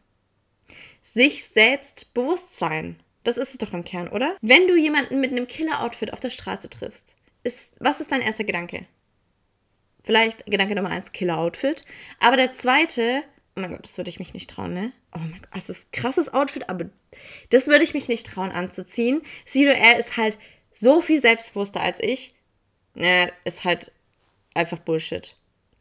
Sich 1.01 1.45
selbst 1.45 2.13
bewusst 2.13 2.57
sein. 2.57 3.01
Das 3.23 3.37
ist 3.37 3.51
es 3.51 3.57
doch 3.57 3.73
im 3.73 3.85
Kern, 3.85 4.09
oder? 4.09 4.35
Wenn 4.41 4.67
du 4.67 4.75
jemanden 4.75 5.19
mit 5.19 5.31
einem 5.31 5.47
Killer-Outfit 5.47 6.11
auf 6.11 6.19
der 6.19 6.29
Straße 6.29 6.69
triffst, 6.69 7.15
ist, 7.43 7.75
was 7.79 8.01
ist 8.01 8.11
dein 8.11 8.21
erster 8.21 8.43
Gedanke? 8.43 8.85
Vielleicht 10.03 10.45
Gedanke 10.45 10.75
Nummer 10.75 10.89
eins, 10.89 11.11
Killer-Outfit. 11.11 11.85
Aber 12.19 12.37
der 12.37 12.51
zweite, 12.51 13.23
oh 13.55 13.61
mein 13.61 13.71
Gott, 13.71 13.83
das 13.83 13.97
würde 13.97 14.09
ich 14.09 14.19
mich 14.19 14.33
nicht 14.33 14.49
trauen, 14.49 14.73
ne? 14.73 14.91
Oh 15.13 15.19
mein 15.19 15.41
Gott, 15.41 15.49
das 15.53 15.69
ist 15.69 15.87
ein 15.87 15.91
krasses 15.91 16.33
Outfit, 16.33 16.69
aber 16.69 16.89
das 17.49 17.67
würde 17.67 17.83
ich 17.83 17.93
mich 17.93 18.07
nicht 18.07 18.25
trauen 18.25 18.51
anzuziehen. 18.51 19.21
Sido, 19.45 19.71
er 19.71 19.97
ist 19.97 20.17
halt 20.17 20.37
so 20.71 21.01
viel 21.01 21.19
selbstbewusster 21.19 21.81
als 21.81 21.99
ich. 22.01 22.33
Ne, 22.93 23.31
ist 23.43 23.63
halt 23.63 23.91
einfach 24.53 24.79
Bullshit. 24.79 25.35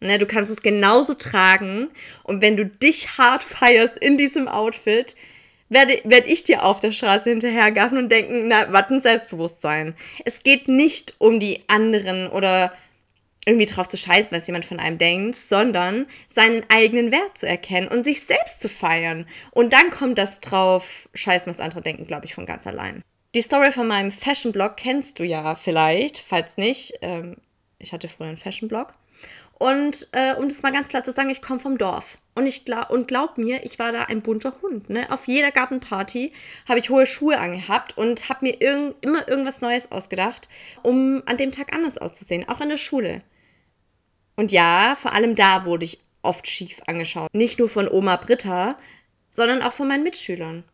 Ne, 0.06 0.18
du 0.18 0.26
kannst 0.26 0.50
es 0.50 0.62
genauso 0.62 1.14
tragen 1.14 1.88
und 2.22 2.42
wenn 2.42 2.56
du 2.56 2.64
dich 2.64 3.18
hart 3.18 3.42
feierst 3.42 3.98
in 3.98 4.16
diesem 4.16 4.48
Outfit, 4.48 5.16
werde, 5.68 6.00
werde 6.04 6.28
ich 6.28 6.44
dir 6.44 6.64
auf 6.64 6.80
der 6.80 6.92
Straße 6.92 7.30
hinterhergaffen 7.30 7.98
und 7.98 8.10
denken, 8.10 8.48
na, 8.48 8.72
was 8.72 8.90
ein 8.90 9.00
Selbstbewusstsein. 9.00 9.94
Es 10.24 10.42
geht 10.42 10.68
nicht 10.68 11.14
um 11.18 11.40
die 11.40 11.64
anderen 11.68 12.28
oder 12.28 12.72
irgendwie 13.46 13.66
drauf 13.66 13.88
zu 13.88 13.96
scheißen, 13.96 14.36
was 14.36 14.46
jemand 14.46 14.64
von 14.64 14.80
einem 14.80 14.98
denkt, 14.98 15.36
sondern 15.36 16.06
seinen 16.26 16.64
eigenen 16.68 17.12
Wert 17.12 17.38
zu 17.38 17.46
erkennen 17.46 17.88
und 17.88 18.02
sich 18.02 18.20
selbst 18.20 18.60
zu 18.60 18.68
feiern. 18.68 19.26
Und 19.52 19.72
dann 19.72 19.90
kommt 19.90 20.18
das 20.18 20.40
drauf 20.40 21.08
scheißen, 21.14 21.48
was 21.48 21.60
andere 21.60 21.80
denken, 21.80 22.06
glaube 22.06 22.26
ich, 22.26 22.34
von 22.34 22.44
ganz 22.44 22.66
allein. 22.66 23.02
Die 23.34 23.40
Story 23.40 23.70
von 23.70 23.86
meinem 23.86 24.10
Fashion-Blog 24.10 24.76
kennst 24.76 25.20
du 25.20 25.24
ja 25.24 25.54
vielleicht, 25.54 26.18
falls 26.18 26.56
nicht. 26.56 26.94
Ähm, 27.02 27.36
ich 27.78 27.92
hatte 27.92 28.08
früher 28.08 28.26
einen 28.26 28.36
Fashion-Blog. 28.36 28.94
Und 29.58 30.08
äh, 30.12 30.34
um 30.34 30.48
das 30.48 30.62
mal 30.62 30.72
ganz 30.72 30.88
klar 30.88 31.02
zu 31.02 31.12
sagen, 31.12 31.30
ich 31.30 31.40
komme 31.40 31.60
vom 31.60 31.78
Dorf. 31.78 32.18
Und, 32.34 32.46
ich 32.46 32.66
glaub, 32.66 32.90
und 32.90 33.08
glaub 33.08 33.38
mir, 33.38 33.64
ich 33.64 33.78
war 33.78 33.92
da 33.92 34.02
ein 34.02 34.20
bunter 34.20 34.54
Hund. 34.60 34.90
Ne? 34.90 35.10
Auf 35.10 35.26
jeder 35.26 35.50
Gartenparty 35.50 36.32
habe 36.68 36.78
ich 36.78 36.90
hohe 36.90 37.06
Schuhe 37.06 37.38
angehabt 37.38 37.96
und 37.96 38.28
habe 38.28 38.44
mir 38.44 38.60
irg 38.60 38.94
immer 39.00 39.26
irgendwas 39.26 39.62
Neues 39.62 39.90
ausgedacht, 39.90 40.48
um 40.82 41.22
an 41.24 41.38
dem 41.38 41.52
Tag 41.52 41.74
anders 41.74 41.96
auszusehen. 41.96 42.46
Auch 42.48 42.60
in 42.60 42.68
der 42.68 42.76
Schule. 42.76 43.22
Und 44.36 44.52
ja, 44.52 44.94
vor 44.94 45.14
allem 45.14 45.34
da 45.34 45.64
wurde 45.64 45.86
ich 45.86 46.00
oft 46.20 46.46
schief 46.46 46.82
angeschaut. 46.86 47.32
Nicht 47.32 47.58
nur 47.58 47.70
von 47.70 47.88
Oma 47.88 48.16
Britta, 48.16 48.76
sondern 49.30 49.62
auch 49.62 49.72
von 49.72 49.88
meinen 49.88 50.02
Mitschülern. 50.02 50.64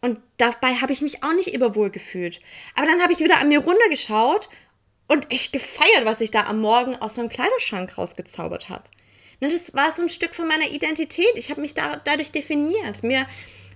Und 0.00 0.20
dabei 0.38 0.74
habe 0.76 0.92
ich 0.92 1.02
mich 1.02 1.22
auch 1.22 1.34
nicht 1.34 1.48
immer 1.48 1.74
wohl 1.74 1.90
gefühlt. 1.90 2.40
Aber 2.74 2.86
dann 2.86 3.02
habe 3.02 3.12
ich 3.12 3.20
wieder 3.20 3.40
an 3.40 3.48
mir 3.48 3.60
runtergeschaut 3.60 4.48
und 5.12 5.30
echt 5.30 5.52
gefeiert, 5.52 6.06
was 6.06 6.22
ich 6.22 6.30
da 6.30 6.44
am 6.44 6.60
Morgen 6.60 6.96
aus 6.96 7.18
meinem 7.18 7.28
Kleiderschrank 7.28 7.98
rausgezaubert 7.98 8.70
habe. 8.70 8.84
Ne, 9.40 9.48
das 9.48 9.74
war 9.74 9.92
so 9.92 10.02
ein 10.02 10.08
Stück 10.08 10.34
von 10.34 10.48
meiner 10.48 10.70
Identität. 10.70 11.32
Ich 11.34 11.50
habe 11.50 11.60
mich 11.60 11.74
da, 11.74 11.96
dadurch 11.96 12.32
definiert. 12.32 13.02
Mir 13.02 13.26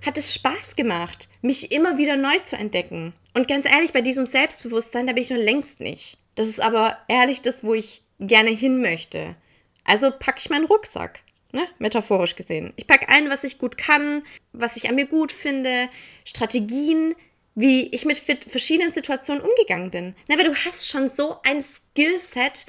hat 0.07 0.17
es 0.17 0.33
Spaß 0.33 0.77
gemacht, 0.77 1.29
mich 1.43 1.73
immer 1.73 1.99
wieder 1.99 2.17
neu 2.17 2.39
zu 2.39 2.57
entdecken. 2.57 3.13
Und 3.35 3.49
ganz 3.49 3.67
ehrlich, 3.67 3.93
bei 3.93 4.01
diesem 4.01 4.25
Selbstbewusstsein, 4.25 5.07
da 5.07 5.13
bin 5.13 5.25
ich 5.25 5.31
noch 5.31 5.37
längst 5.37 5.81
nicht. 5.81 6.17
Das 6.37 6.49
ist 6.49 6.61
aber 6.61 6.97
ehrlich 7.07 7.43
das, 7.43 7.63
wo 7.63 7.75
ich 7.75 8.03
gerne 8.19 8.51
hin 8.51 8.81
möchte. 8.81 9.37
Also 9.85 10.11
packe 10.11 10.39
ich 10.39 10.49
meinen 10.49 10.65
Rucksack, 10.65 11.21
ne? 11.53 11.69
metaphorisch 11.79 12.35
gesehen. 12.35 12.73
Ich 12.77 12.87
packe 12.87 13.11
ein, 13.11 13.29
was 13.29 13.45
ich 13.45 13.59
gut 13.59 13.77
kann, 13.77 14.23
was 14.55 14.79
ich 14.79 14.89
an 14.89 14.95
mir 14.95 15.07
gut 15.07 15.33
finde, 15.33 15.91
Strategien, 16.25 17.15
wie 17.57 17.89
ich 17.89 18.05
mit 18.05 18.19
verschiedenen 18.19 18.93
Situationen 18.93 19.43
umgegangen 19.43 19.91
bin. 19.91 20.15
Na, 20.29 20.39
weil 20.39 20.45
du 20.45 20.55
hast 20.55 20.89
schon 20.89 21.09
so 21.09 21.39
ein 21.43 21.61
Skillset 21.61 22.67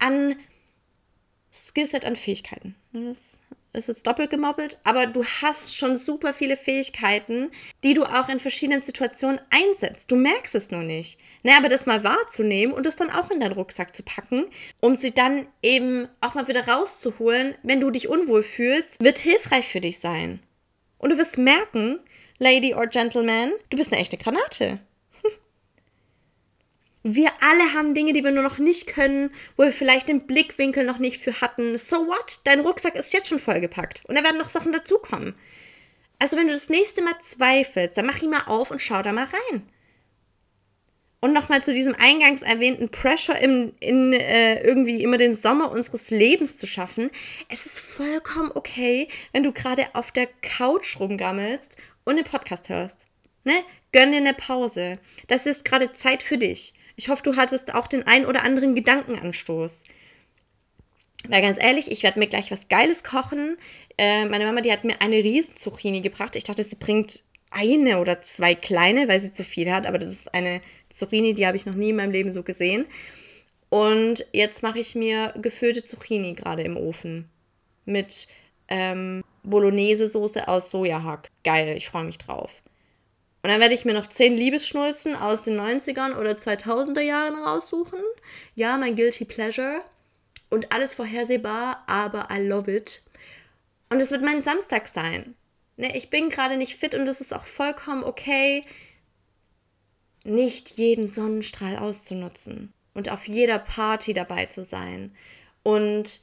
an 0.00 0.34
Skillset 1.52 2.04
an 2.04 2.16
Fähigkeiten. 2.16 2.74
Das 2.92 3.42
ist 3.72 3.88
jetzt 3.88 4.06
doppelt 4.06 4.30
gemoppelt, 4.30 4.78
aber 4.82 5.06
du 5.06 5.24
hast 5.24 5.76
schon 5.76 5.96
super 5.96 6.32
viele 6.32 6.56
Fähigkeiten, 6.56 7.50
die 7.84 7.94
du 7.94 8.04
auch 8.04 8.28
in 8.28 8.40
verschiedenen 8.40 8.82
Situationen 8.82 9.40
einsetzt. 9.50 10.10
Du 10.10 10.16
merkst 10.16 10.54
es 10.54 10.70
nur 10.70 10.82
nicht. 10.82 11.20
Ne, 11.42 11.52
aber 11.56 11.68
das 11.68 11.86
mal 11.86 12.02
wahrzunehmen 12.02 12.74
und 12.74 12.84
das 12.84 12.96
dann 12.96 13.10
auch 13.10 13.30
in 13.30 13.40
deinen 13.40 13.52
Rucksack 13.52 13.94
zu 13.94 14.02
packen, 14.02 14.46
um 14.80 14.96
sie 14.96 15.12
dann 15.12 15.46
eben 15.62 16.08
auch 16.20 16.34
mal 16.34 16.48
wieder 16.48 16.66
rauszuholen, 16.66 17.54
wenn 17.62 17.80
du 17.80 17.90
dich 17.90 18.08
unwohl 18.08 18.42
fühlst, 18.42 19.02
wird 19.02 19.18
hilfreich 19.18 19.66
für 19.66 19.80
dich 19.80 19.98
sein. 20.00 20.40
Und 20.98 21.10
du 21.10 21.18
wirst 21.18 21.38
merken, 21.38 21.98
Lady 22.42 22.72
or 22.72 22.86
Gentleman, 22.86 23.52
du 23.68 23.76
bist 23.76 23.92
eine 23.92 24.00
echte 24.00 24.16
Granate. 24.16 24.78
Wir 27.02 27.28
alle 27.40 27.74
haben 27.74 27.94
Dinge, 27.94 28.14
die 28.14 28.24
wir 28.24 28.30
nur 28.30 28.42
noch 28.42 28.58
nicht 28.58 28.86
können, 28.86 29.30
wo 29.56 29.64
wir 29.64 29.72
vielleicht 29.72 30.08
den 30.08 30.26
Blickwinkel 30.26 30.84
noch 30.84 30.98
nicht 30.98 31.20
für 31.20 31.40
hatten. 31.42 31.76
So 31.78 31.96
what? 32.06 32.40
Dein 32.44 32.60
Rucksack 32.60 32.94
ist 32.94 33.12
jetzt 33.12 33.28
schon 33.28 33.38
vollgepackt. 33.38 34.02
Und 34.06 34.16
da 34.16 34.24
werden 34.24 34.38
noch 34.38 34.48
Sachen 34.48 34.72
dazukommen. 34.72 35.34
Also 36.18 36.36
wenn 36.36 36.46
du 36.46 36.52
das 36.52 36.68
nächste 36.68 37.02
Mal 37.02 37.18
zweifelst, 37.18 37.96
dann 37.96 38.06
mach 38.06 38.20
ihn 38.20 38.30
mal 38.30 38.44
auf 38.46 38.70
und 38.70 38.80
schau 38.80 39.00
da 39.02 39.12
mal 39.12 39.26
rein. 39.26 39.62
Und 41.20 41.34
nochmal 41.34 41.62
zu 41.62 41.74
diesem 41.74 41.94
eingangs 41.94 42.40
erwähnten 42.40 42.88
Pressure 42.88 43.38
im, 43.38 43.74
in 43.80 44.14
äh, 44.14 44.62
irgendwie 44.62 45.02
immer 45.02 45.18
den 45.18 45.34
Sommer 45.34 45.70
unseres 45.70 46.10
Lebens 46.10 46.56
zu 46.56 46.66
schaffen. 46.66 47.10
Es 47.48 47.66
ist 47.66 47.78
vollkommen 47.78 48.50
okay, 48.54 49.06
wenn 49.32 49.42
du 49.42 49.52
gerade 49.52 49.86
auf 49.92 50.12
der 50.12 50.28
Couch 50.40 50.98
rumgammelst 50.98 51.76
und 52.04 52.16
den 52.16 52.24
Podcast 52.24 52.70
hörst. 52.70 53.06
Ne? 53.44 53.52
Gönn 53.92 54.12
dir 54.12 54.18
eine 54.18 54.34
Pause. 54.34 54.98
Das 55.26 55.44
ist 55.44 55.64
gerade 55.64 55.92
Zeit 55.92 56.22
für 56.22 56.38
dich. 56.38 56.72
Ich 56.96 57.08
hoffe, 57.08 57.22
du 57.22 57.36
hattest 57.36 57.74
auch 57.74 57.86
den 57.86 58.06
ein 58.06 58.24
oder 58.24 58.42
anderen 58.42 58.74
Gedankenanstoß. 58.74 59.84
Weil 61.28 61.42
ganz 61.42 61.58
ehrlich, 61.62 61.90
ich 61.90 62.02
werde 62.02 62.18
mir 62.18 62.28
gleich 62.28 62.50
was 62.50 62.68
Geiles 62.68 63.04
kochen. 63.04 63.56
Äh, 63.98 64.24
meine 64.24 64.46
Mama, 64.46 64.62
die 64.62 64.72
hat 64.72 64.84
mir 64.84 65.00
eine 65.02 65.16
Riesenzucchini 65.16 66.00
gebracht. 66.00 66.36
Ich 66.36 66.44
dachte, 66.44 66.64
sie 66.64 66.76
bringt 66.76 67.24
eine 67.50 67.98
oder 67.98 68.22
zwei 68.22 68.54
kleine, 68.54 69.08
weil 69.08 69.20
sie 69.20 69.32
zu 69.32 69.44
viel 69.44 69.70
hat. 69.72 69.86
Aber 69.86 69.98
das 69.98 70.12
ist 70.12 70.34
eine 70.34 70.60
Zucchini, 70.90 71.34
die 71.34 71.46
habe 71.46 71.56
ich 71.56 71.66
noch 71.66 71.74
nie 71.74 71.90
in 71.90 71.96
meinem 71.96 72.12
Leben 72.12 72.32
so 72.32 72.42
gesehen. 72.42 72.86
Und 73.68 74.26
jetzt 74.32 74.62
mache 74.62 74.80
ich 74.80 74.94
mir 74.94 75.32
gefüllte 75.40 75.84
Zucchini 75.84 76.34
gerade 76.34 76.62
im 76.62 76.76
Ofen. 76.76 77.28
Mit 77.84 78.28
ähm, 78.68 79.22
Bolognese-Soße 79.44 80.48
aus 80.48 80.70
Sojahack. 80.70 81.28
Geil, 81.44 81.76
ich 81.76 81.88
freue 81.88 82.04
mich 82.04 82.18
drauf. 82.18 82.62
Und 83.42 83.50
dann 83.50 83.60
werde 83.60 83.74
ich 83.74 83.84
mir 83.84 83.94
noch 83.94 84.06
zehn 84.06 84.36
Liebesschnulzen 84.36 85.16
aus 85.16 85.44
den 85.44 85.58
90ern 85.58 86.16
oder 86.16 86.32
2000er 86.32 87.00
Jahren 87.00 87.36
raussuchen. 87.36 88.00
Ja, 88.54 88.76
mein 88.76 88.96
Guilty 88.96 89.24
Pleasure. 89.24 89.82
Und 90.50 90.72
alles 90.72 90.94
vorhersehbar, 90.94 91.84
aber 91.86 92.28
I 92.30 92.46
love 92.46 92.70
it. 92.70 93.02
Und 93.88 94.02
es 94.02 94.10
wird 94.10 94.22
mein 94.22 94.42
Samstag 94.42 94.88
sein. 94.88 95.36
Ne, 95.76 95.96
ich 95.96 96.10
bin 96.10 96.28
gerade 96.28 96.56
nicht 96.56 96.76
fit 96.76 96.94
und 96.94 97.08
es 97.08 97.20
ist 97.20 97.32
auch 97.32 97.46
vollkommen 97.46 98.04
okay, 98.04 98.64
nicht 100.24 100.70
jeden 100.70 101.08
Sonnenstrahl 101.08 101.76
auszunutzen 101.76 102.72
und 102.94 103.10
auf 103.10 103.28
jeder 103.28 103.58
Party 103.58 104.12
dabei 104.12 104.46
zu 104.46 104.64
sein 104.64 105.14
und 105.62 106.20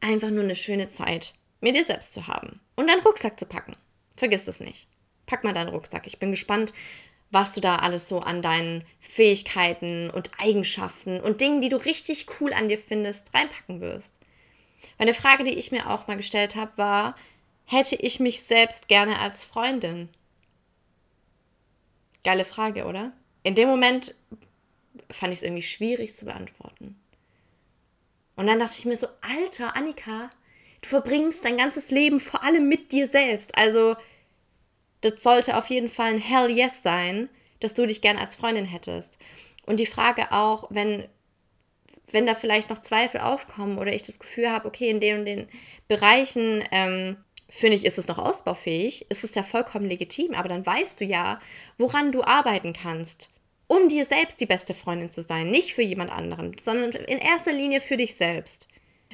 einfach 0.00 0.30
nur 0.30 0.44
eine 0.44 0.56
schöne 0.56 0.88
Zeit 0.88 1.34
mit 1.60 1.74
dir 1.74 1.84
selbst 1.84 2.12
zu 2.12 2.26
haben 2.26 2.60
und 2.76 2.88
deinen 2.88 3.02
Rucksack 3.02 3.38
zu 3.38 3.46
packen. 3.46 3.76
Vergiss 4.16 4.48
es 4.48 4.60
nicht 4.60 4.88
pack 5.32 5.44
mal 5.44 5.54
deinen 5.54 5.70
Rucksack. 5.70 6.06
Ich 6.06 6.18
bin 6.18 6.30
gespannt, 6.30 6.74
was 7.30 7.54
du 7.54 7.62
da 7.62 7.76
alles 7.76 8.06
so 8.06 8.20
an 8.20 8.42
deinen 8.42 8.84
Fähigkeiten 9.00 10.10
und 10.10 10.30
Eigenschaften 10.38 11.20
und 11.20 11.40
Dingen, 11.40 11.62
die 11.62 11.70
du 11.70 11.76
richtig 11.76 12.26
cool 12.38 12.52
an 12.52 12.68
dir 12.68 12.76
findest, 12.76 13.32
reinpacken 13.32 13.80
wirst. 13.80 14.20
Eine 14.98 15.14
Frage, 15.14 15.44
die 15.44 15.54
ich 15.54 15.72
mir 15.72 15.88
auch 15.88 16.06
mal 16.06 16.18
gestellt 16.18 16.54
habe, 16.54 16.76
war, 16.76 17.16
hätte 17.64 17.96
ich 17.96 18.20
mich 18.20 18.42
selbst 18.42 18.88
gerne 18.88 19.20
als 19.20 19.44
Freundin? 19.44 20.10
Geile 22.24 22.44
Frage, 22.44 22.84
oder? 22.84 23.12
In 23.42 23.54
dem 23.54 23.68
Moment 23.68 24.14
fand 25.10 25.32
ich 25.32 25.40
es 25.40 25.42
irgendwie 25.42 25.62
schwierig 25.62 26.14
zu 26.14 26.24
beantworten. 26.24 27.00
Und 28.36 28.46
dann 28.46 28.58
dachte 28.58 28.76
ich 28.78 28.84
mir 28.84 28.96
so, 28.96 29.08
alter 29.20 29.76
Annika, 29.76 30.30
du 30.80 30.88
verbringst 30.88 31.44
dein 31.44 31.56
ganzes 31.56 31.90
Leben 31.90 32.20
vor 32.20 32.42
allem 32.42 32.68
mit 32.68 32.92
dir 32.92 33.08
selbst. 33.08 33.56
Also 33.56 33.96
das 35.00 35.22
sollte 35.22 35.56
auf 35.56 35.66
jeden 35.66 35.88
Fall 35.88 36.14
ein 36.14 36.18
Hell 36.18 36.50
Yes 36.50 36.82
sein, 36.82 37.28
dass 37.60 37.74
du 37.74 37.86
dich 37.86 38.00
gern 38.00 38.18
als 38.18 38.36
Freundin 38.36 38.64
hättest. 38.64 39.18
Und 39.66 39.80
die 39.80 39.86
Frage 39.86 40.32
auch, 40.32 40.66
wenn, 40.70 41.06
wenn 42.10 42.26
da 42.26 42.34
vielleicht 42.34 42.70
noch 42.70 42.78
Zweifel 42.78 43.20
aufkommen 43.20 43.78
oder 43.78 43.92
ich 43.92 44.02
das 44.02 44.18
Gefühl 44.18 44.50
habe, 44.50 44.68
okay, 44.68 44.90
in 44.90 45.00
den 45.00 45.20
und 45.20 45.24
den 45.26 45.48
Bereichen 45.88 46.64
ähm, 46.72 47.16
finde 47.52 47.76
ich, 47.76 47.84
ist 47.84 47.98
es 47.98 48.08
noch 48.08 48.16
ausbaufähig, 48.16 49.10
ist 49.10 49.24
es 49.24 49.34
ja 49.34 49.42
vollkommen 49.42 49.84
legitim, 49.84 50.32
aber 50.32 50.48
dann 50.48 50.64
weißt 50.64 50.98
du 50.98 51.04
ja, 51.04 51.38
woran 51.76 52.10
du 52.10 52.24
arbeiten 52.24 52.72
kannst, 52.72 53.28
um 53.66 53.88
dir 53.88 54.06
selbst 54.06 54.40
die 54.40 54.46
beste 54.46 54.72
Freundin 54.72 55.10
zu 55.10 55.22
sein. 55.22 55.50
Nicht 55.50 55.74
für 55.74 55.82
jemand 55.82 56.10
anderen, 56.10 56.56
sondern 56.58 56.92
in 56.92 57.18
erster 57.18 57.52
Linie 57.52 57.82
für 57.82 57.98
dich 57.98 58.14
selbst. 58.14 58.68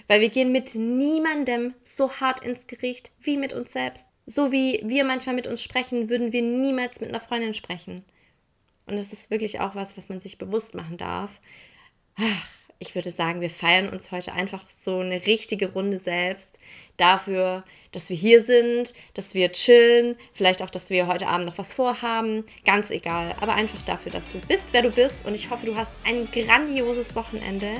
Weil 0.06 0.20
wir 0.20 0.28
gehen 0.28 0.52
mit 0.52 0.76
niemandem 0.76 1.74
so 1.82 2.12
hart 2.12 2.44
ins 2.44 2.68
Gericht 2.68 3.10
wie 3.20 3.36
mit 3.36 3.52
uns 3.52 3.72
selbst. 3.72 4.08
So 4.24 4.52
wie 4.52 4.80
wir 4.84 5.02
manchmal 5.02 5.34
mit 5.34 5.48
uns 5.48 5.60
sprechen, 5.60 6.08
würden 6.08 6.32
wir 6.32 6.42
niemals 6.42 7.00
mit 7.00 7.08
einer 7.08 7.20
Freundin 7.20 7.54
sprechen. 7.54 8.04
Und 8.86 8.96
das 8.96 9.12
ist 9.12 9.32
wirklich 9.32 9.58
auch 9.58 9.74
was, 9.74 9.96
was 9.96 10.08
man 10.08 10.20
sich 10.20 10.38
bewusst 10.38 10.76
machen 10.76 10.96
darf. 10.96 11.40
Ach, 12.20 12.48
ich 12.80 12.94
würde 12.94 13.10
sagen, 13.10 13.40
wir 13.40 13.50
feiern 13.50 13.88
uns 13.88 14.10
heute 14.10 14.32
einfach 14.32 14.68
so 14.68 14.98
eine 14.98 15.26
richtige 15.26 15.72
Runde 15.72 15.98
selbst 15.98 16.58
dafür, 16.96 17.64
dass 17.92 18.08
wir 18.08 18.16
hier 18.16 18.42
sind, 18.42 18.92
dass 19.14 19.34
wir 19.34 19.52
chillen, 19.52 20.16
vielleicht 20.32 20.62
auch, 20.62 20.70
dass 20.70 20.90
wir 20.90 21.06
heute 21.06 21.28
Abend 21.28 21.46
noch 21.46 21.58
was 21.58 21.72
vorhaben, 21.72 22.44
ganz 22.64 22.90
egal, 22.90 23.34
aber 23.40 23.54
einfach 23.54 23.82
dafür, 23.82 24.10
dass 24.10 24.28
du 24.28 24.38
bist, 24.40 24.72
wer 24.72 24.82
du 24.82 24.90
bist. 24.90 25.26
Und 25.26 25.34
ich 25.34 25.50
hoffe, 25.50 25.66
du 25.66 25.76
hast 25.76 25.94
ein 26.04 26.28
grandioses 26.30 27.14
Wochenende. 27.14 27.70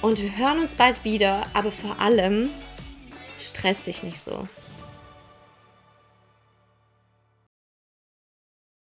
Und 0.00 0.22
wir 0.22 0.38
hören 0.38 0.60
uns 0.60 0.74
bald 0.74 1.04
wieder, 1.04 1.46
aber 1.52 1.70
vor 1.70 2.00
allem 2.00 2.50
stress 3.38 3.82
dich 3.84 4.02
nicht 4.02 4.22
so. 4.22 4.48